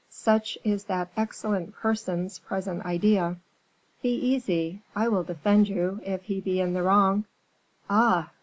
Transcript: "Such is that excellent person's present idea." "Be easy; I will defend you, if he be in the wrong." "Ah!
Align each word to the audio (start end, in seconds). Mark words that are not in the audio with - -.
"Such 0.09 0.57
is 0.63 0.85
that 0.85 1.11
excellent 1.15 1.75
person's 1.75 2.39
present 2.39 2.83
idea." 2.87 3.35
"Be 4.01 4.09
easy; 4.15 4.81
I 4.95 5.07
will 5.07 5.21
defend 5.21 5.69
you, 5.69 6.01
if 6.03 6.23
he 6.23 6.41
be 6.41 6.59
in 6.59 6.73
the 6.73 6.81
wrong." 6.81 7.25
"Ah! 7.87 8.31